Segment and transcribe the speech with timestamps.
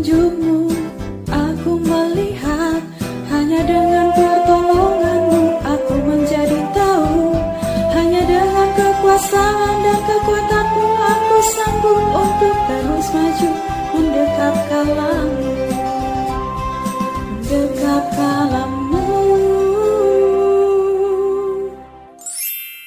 [0.00, 0.72] petunjukmu
[1.28, 2.80] Aku melihat
[3.28, 7.36] Hanya dengan pertolonganmu Aku menjadi tahu
[7.92, 13.50] Hanya dengan kekuasaan dan kekuatanmu Aku sanggup untuk terus maju
[13.92, 15.52] Mendekat kalamu
[17.44, 19.04] Mendekat kalamu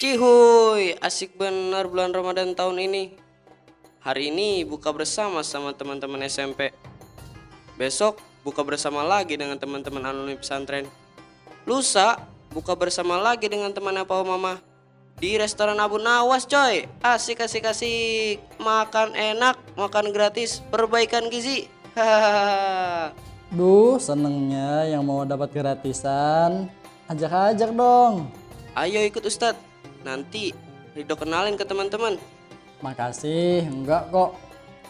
[0.00, 3.20] Cihuy, asik benar bulan Ramadan tahun ini.
[4.00, 6.72] Hari ini buka bersama sama teman-teman SMP.
[7.80, 10.84] Besok buka bersama lagi dengan teman-teman alumni pesantren.
[11.64, 12.20] Lusa
[12.52, 14.60] buka bersama lagi dengan teman apa mama
[15.16, 16.84] di restoran Abu Nawas coy.
[17.00, 18.36] Asik asik asik.
[18.60, 21.72] Makan enak, makan gratis, perbaikan gizi.
[21.96, 23.16] Hahaha.
[23.48, 26.68] Duh, senengnya yang mau dapat gratisan.
[27.08, 28.28] Ajak-ajak dong.
[28.76, 29.56] Ayo ikut Ustadz.
[30.04, 30.52] Nanti
[30.92, 32.20] Ridho kenalin ke teman-teman.
[32.84, 34.36] Makasih, enggak kok.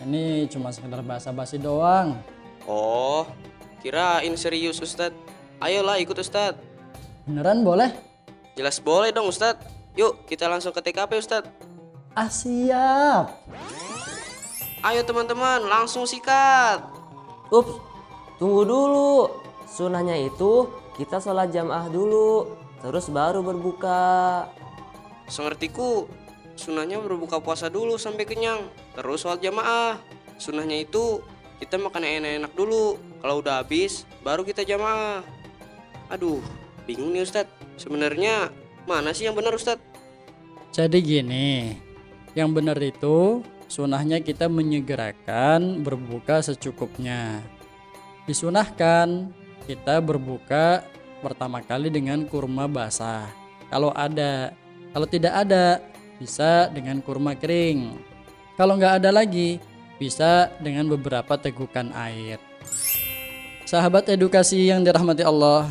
[0.03, 2.19] Ini cuma sekedar basa-basi doang.
[2.71, 3.27] Oh,
[3.83, 5.19] kirain serius Ustadz.
[5.59, 6.63] Ayolah ikut Ustadz.
[7.27, 7.91] Beneran boleh?
[8.55, 9.67] Jelas boleh dong Ustadz.
[9.99, 11.51] Yuk kita langsung ke TKP Ustadz.
[12.15, 13.43] Ah siap.
[14.87, 16.79] Ayo teman-teman langsung sikat.
[17.51, 17.83] Ups,
[18.39, 19.35] tunggu dulu.
[19.67, 22.55] Sunahnya itu kita sholat jamaah dulu,
[22.87, 24.47] terus baru berbuka.
[25.27, 26.07] Sengertiku,
[26.55, 28.63] sunahnya berbuka puasa dulu sampai kenyang.
[28.95, 29.99] Terus sholat jamaah.
[30.39, 31.19] Sunahnya itu
[31.61, 32.97] kita makan enak-enak dulu.
[33.21, 35.21] Kalau udah habis, baru kita jamaah.
[36.09, 36.41] Aduh,
[36.89, 37.53] bingung nih Ustadz.
[37.77, 38.49] Sebenarnya
[38.89, 39.85] mana sih yang benar Ustadz?
[40.73, 41.77] Jadi gini,
[42.33, 47.45] yang benar itu sunahnya kita menyegerakan berbuka secukupnya.
[48.25, 49.29] Disunahkan
[49.69, 50.83] kita berbuka
[51.21, 53.29] pertama kali dengan kurma basah.
[53.69, 54.57] Kalau ada,
[54.97, 55.79] kalau tidak ada
[56.17, 57.95] bisa dengan kurma kering.
[58.57, 59.63] Kalau nggak ada lagi
[60.01, 62.41] bisa dengan beberapa tegukan air.
[63.69, 65.69] Sahabat edukasi yang dirahmati Allah,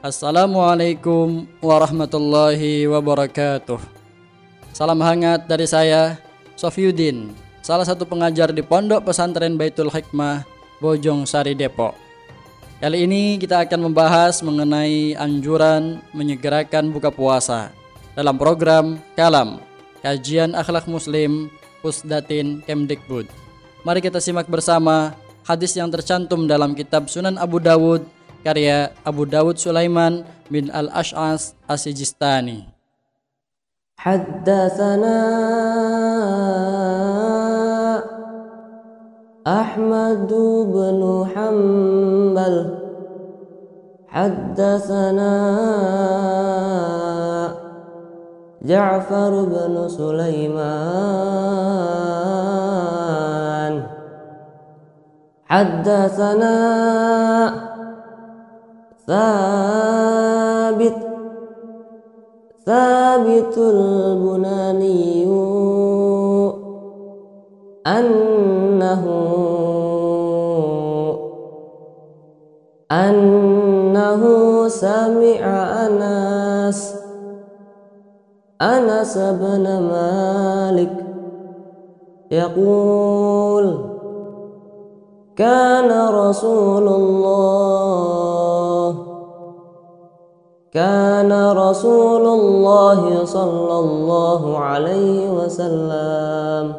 [0.00, 3.76] Assalamualaikum warahmatullahi wabarakatuh.
[4.72, 6.16] Salam hangat dari saya,
[6.56, 10.48] Sofiuddin, salah satu pengajar di Pondok Pesantren Baitul Hikmah,
[10.80, 11.92] Bojong Sari Depok.
[12.78, 17.74] Kali ini kita akan membahas mengenai anjuran menyegerakan buka puasa
[18.14, 19.58] dalam program Kalam,
[19.98, 21.50] Kajian Akhlak Muslim,
[21.82, 23.47] Pusdatin Kemdikbud.
[23.87, 25.11] Mari kita simak bersama
[25.43, 28.07] hadis yang tercantum dalam kitab Sunan Abu Dawud
[28.43, 32.73] karya Abu Dawud Sulaiman bin Al-Ash'as As-Sijistani.
[34.03, 35.19] حدثنا
[39.47, 40.31] أحمد
[40.75, 41.01] بن
[41.31, 42.55] حنبل
[44.07, 45.35] حدثنا
[48.63, 51.43] جعفر بن سليمان
[55.48, 56.58] حدثنا
[59.06, 60.96] ثابت
[62.66, 65.24] ثابت البناني
[67.86, 69.04] أنه
[72.92, 74.22] أنه
[74.68, 75.44] سمع
[75.86, 76.94] أنس
[78.62, 81.04] أنس بن مالك
[82.30, 83.37] يقول
[85.38, 88.94] كان رسول الله.
[90.72, 96.74] كان رسول الله صلى الله عليه وسلم.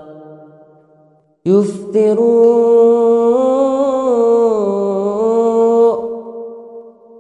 [1.46, 2.20] يفطر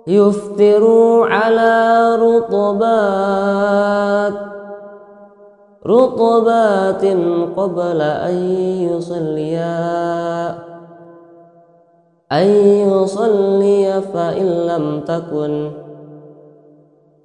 [0.07, 0.83] يفطر
[1.23, 4.33] على رطبات.
[5.87, 7.05] رطبات
[7.57, 8.35] قبل أن
[8.91, 10.68] يصليا.
[12.31, 12.47] أن
[12.89, 15.71] يصلي فإن لم تكن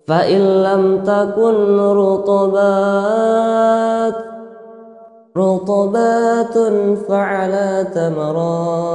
[0.09, 3.35] فإن لم تكن رطبات
[5.37, 6.59] رطبات
[7.09, 8.95] فعلى تمرات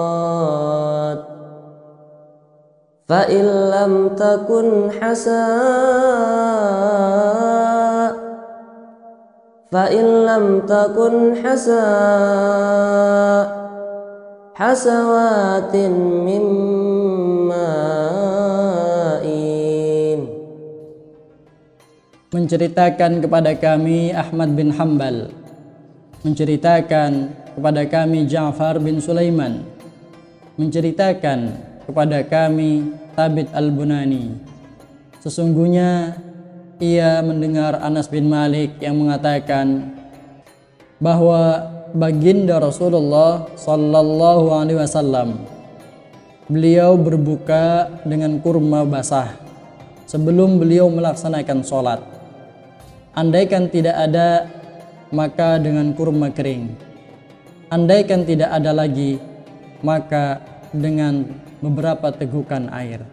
[3.09, 5.39] فإن لم تكن حساء
[9.71, 12.49] فإن لم تكن حساء.
[14.59, 15.95] hasawatin
[16.27, 16.59] mimmain
[22.35, 25.31] menceritakan kepada kami Ahmad bin Hambal
[26.27, 29.63] menceritakan kepada kami Ja'far bin Sulaiman.
[30.59, 31.55] Menceritakan
[31.87, 34.35] kepada kami Tabit al-Bunani.
[35.23, 36.19] Sesungguhnya
[36.79, 39.95] ia mendengar Anas bin Malik yang mengatakan
[40.99, 45.41] bahwa baginda Rasulullah sallallahu alaihi wasallam
[46.49, 49.37] beliau berbuka dengan kurma basah
[50.09, 52.01] sebelum beliau melaksanakan sholat.
[53.13, 54.49] Andaikan tidak ada,
[55.13, 56.73] maka dengan kurma kering.
[57.69, 59.21] Andaikan tidak ada lagi,
[59.85, 60.41] maka
[60.73, 61.25] dengan
[61.61, 63.05] beberapa tegukan air.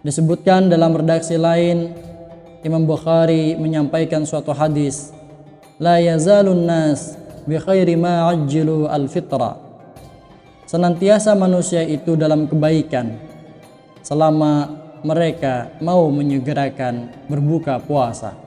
[0.00, 1.92] Disebutkan dalam redaksi lain,
[2.64, 5.12] Imam Bukhari menyampaikan suatu hadis,
[5.82, 9.58] La yazalun nas bi khairi ma ajjilu al-fitra.
[10.66, 13.18] Senantiasa manusia itu dalam kebaikan
[14.00, 18.38] selama mereka mau menyegerakan berbuka puasa.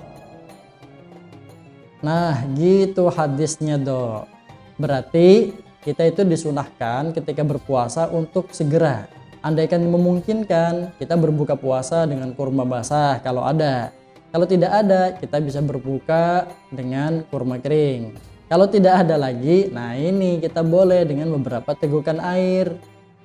[1.99, 4.29] Nah, gitu hadisnya, Dok.
[4.77, 9.09] Berarti kita itu disunahkan ketika berpuasa untuk segera.
[9.45, 13.93] Andaikan memungkinkan, kita berbuka puasa dengan kurma basah kalau ada.
[14.33, 18.34] Kalau tidak ada, kita bisa berbuka dengan kurma kering.
[18.45, 22.77] Kalau tidak ada lagi, nah ini kita boleh dengan beberapa tegukan air.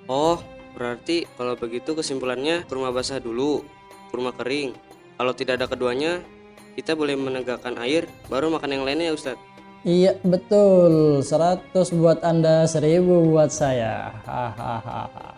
[0.09, 0.41] Oh,
[0.73, 3.61] berarti kalau begitu kesimpulannya kurma basah dulu,
[4.09, 4.73] kurma kering.
[5.21, 6.25] Kalau tidak ada keduanya,
[6.73, 9.45] kita boleh menegakkan air, baru makan yang lainnya ya Ustadz.
[9.85, 14.17] Iya betul, 100 buat anda, 1000 buat saya.
[14.25, 15.37] Hahaha.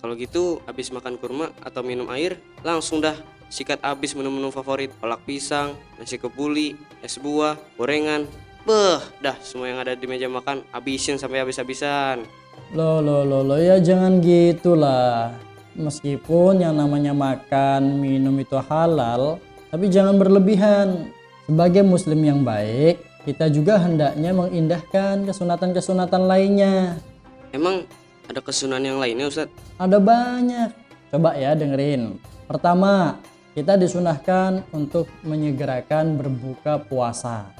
[0.00, 3.20] Kalau gitu, habis makan kurma atau minum air, langsung dah
[3.52, 4.88] sikat habis menu-menu favorit.
[4.96, 6.72] Kolak pisang, nasi kebuli,
[7.04, 8.24] es buah, gorengan.
[8.70, 12.22] Beh, dah semua yang ada di meja makan habisin sampai habis-habisan.
[12.70, 15.34] Loh, loh, loh, loh, ya jangan gitulah.
[15.74, 19.42] Meskipun yang namanya makan, minum itu halal,
[19.74, 21.10] tapi jangan berlebihan.
[21.50, 26.94] Sebagai muslim yang baik, kita juga hendaknya mengindahkan kesunatan-kesunatan lainnya.
[27.50, 27.90] Emang
[28.30, 29.82] ada kesunahan yang lainnya Ustadz?
[29.82, 30.70] Ada banyak.
[31.10, 32.22] Coba ya dengerin.
[32.46, 33.18] Pertama,
[33.50, 37.50] kita disunahkan untuk menyegerakan berbuka puasa.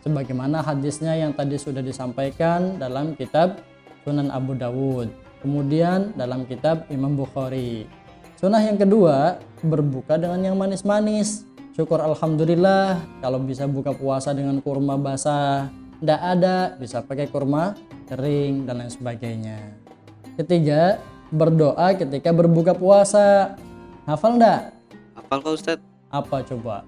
[0.00, 3.60] Sebagaimana hadisnya yang tadi sudah disampaikan dalam kitab
[4.00, 5.12] Sunan Abu Dawud.
[5.44, 7.84] Kemudian dalam kitab Imam Bukhari.
[8.40, 11.44] Sunnah yang kedua, berbuka dengan yang manis-manis.
[11.76, 15.68] Syukur Alhamdulillah kalau bisa buka puasa dengan kurma basah.
[16.00, 17.76] Tidak ada, bisa pakai kurma
[18.08, 19.58] kering dan lain sebagainya.
[20.40, 20.96] Ketiga,
[21.28, 23.60] berdoa ketika berbuka puasa.
[24.08, 24.72] Hafal ndak?
[25.12, 25.84] Apal kau Ustadz?
[26.08, 26.82] Apa coba?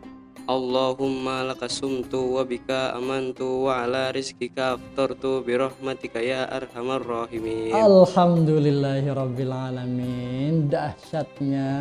[0.53, 7.73] Allahumma lakasumtu wa bika amantu wa ala rizkika aftartu birahmatika ya arhamar rahimin.
[7.73, 10.69] Alhamdulillahirabbil alamin.
[10.69, 11.73] Dahsyatnya.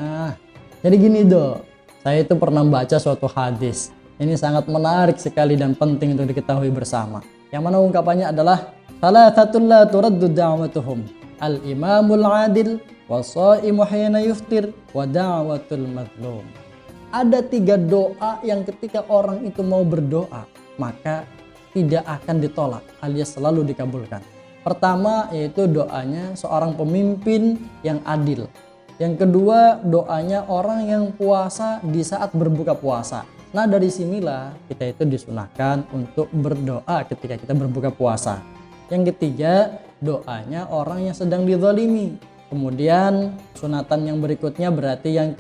[0.88, 1.60] Jadi gini, Do.
[2.00, 3.92] Saya itu pernah baca suatu hadis.
[4.16, 7.20] Ini sangat menarik sekali dan penting untuk diketahui bersama.
[7.52, 8.72] Yang mana ungkapannya adalah
[9.04, 11.04] Thalathatul la turaddu da'watuhum.
[11.44, 12.80] Al-imamul adil
[13.12, 16.71] wasaimu hina yuftir wa da'watul mazlum.
[17.12, 20.48] Ada tiga doa yang ketika orang itu mau berdoa,
[20.80, 21.28] maka
[21.76, 24.24] tidak akan ditolak alias selalu dikabulkan.
[24.64, 28.48] Pertama yaitu doanya seorang pemimpin yang adil.
[28.96, 33.28] Yang kedua doanya orang yang puasa di saat berbuka puasa.
[33.52, 38.40] Nah dari sinilah kita itu disunahkan untuk berdoa ketika kita berbuka puasa.
[38.88, 42.16] Yang ketiga doanya orang yang sedang dizalimi.
[42.48, 45.36] Kemudian sunatan yang berikutnya berarti yang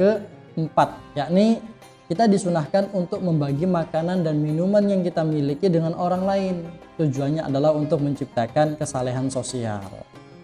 [0.54, 1.64] keempat yakni
[2.12, 6.56] kita disunahkan untuk membagi makanan dan minuman yang kita miliki dengan orang lain.
[7.00, 9.80] Tujuannya adalah untuk menciptakan kesalehan sosial.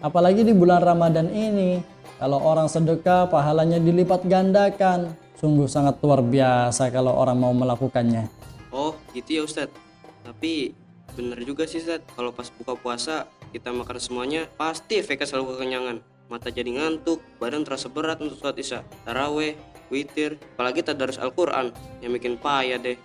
[0.00, 1.84] Apalagi di bulan Ramadan ini,
[2.16, 5.12] kalau orang sedekah pahalanya dilipat gandakan.
[5.36, 8.26] Sungguh sangat luar biasa kalau orang mau melakukannya.
[8.72, 9.76] Oh, gitu ya Ustadz.
[10.24, 10.72] Tapi
[11.14, 15.96] bener juga sih Ustadz, kalau pas buka puasa kita makan semuanya, pasti efeknya selalu kekenyangan.
[16.32, 19.52] Mata jadi ngantuk, badan terasa berat untuk sholat isya, taraweh,
[19.88, 22.96] witir, apalagi tadarus Al-Quran yang bikin payah deh.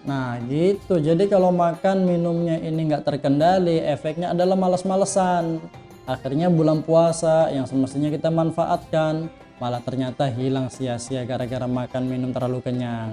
[0.00, 5.60] Nah gitu, jadi kalau makan minumnya ini nggak terkendali, efeknya adalah malas-malesan.
[6.08, 9.28] Akhirnya bulan puasa yang semestinya kita manfaatkan,
[9.60, 13.12] malah ternyata hilang sia-sia gara-gara makan minum terlalu kenyang.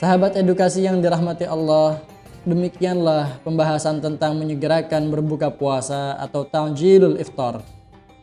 [0.00, 2.00] Sahabat edukasi yang dirahmati Allah,
[2.48, 7.62] demikianlah pembahasan tentang menyegerakan berbuka puasa atau ta'jilul iftar.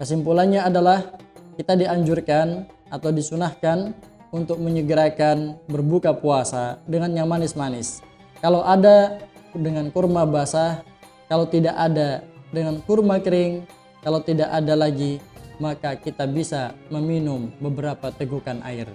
[0.01, 1.13] Kesimpulannya adalah
[1.56, 3.93] kita dianjurkan atau disunahkan
[4.29, 8.05] untuk menyegerakan berbuka puasa dengan yang manis-manis.
[8.41, 9.17] Kalau ada
[9.53, 10.86] dengan kurma basah,
[11.25, 12.22] kalau tidak ada
[12.53, 13.65] dengan kurma kering,
[14.05, 15.17] kalau tidak ada lagi
[15.60, 18.88] maka kita bisa meminum beberapa tegukan air.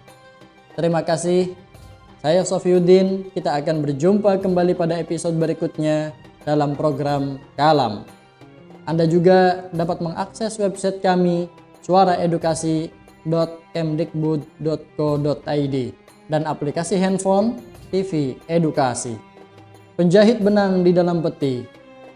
[0.75, 1.55] Terima kasih.
[2.25, 6.17] Saya Sofiuddin, kita akan berjumpa kembali pada episode berikutnya
[6.49, 8.09] dalam program Kalam.
[8.89, 11.53] Anda juga dapat mengakses website kami
[13.25, 15.77] suaraedukasi.kemdikbud.co.id
[16.29, 17.57] dan aplikasi handphone
[17.93, 19.17] TV Edukasi.
[19.95, 21.63] Penjahit benang di dalam peti,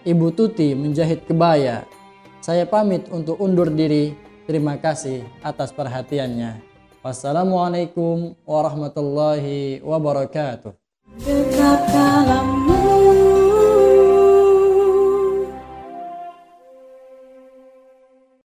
[0.03, 1.87] Ibu Tuti menjahit kebaya.
[2.43, 4.17] Saya pamit untuk undur diri.
[4.49, 6.65] Terima kasih atas perhatiannya.
[7.05, 10.73] Wassalamualaikum warahmatullahi wabarakatuh.